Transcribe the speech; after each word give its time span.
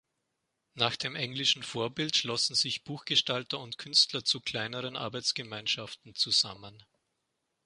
Nach 0.73 0.95
dem 0.95 1.15
englischen 1.15 1.61
Vorbild 1.61 2.15
schlossen 2.17 2.55
sich 2.55 2.83
Buchgestalter 2.83 3.59
und 3.59 3.77
Künstler 3.77 4.25
zu 4.25 4.41
kleineren 4.41 4.95
Arbeitsgemeinschaften 4.97 6.15
zusammen. 6.15 6.83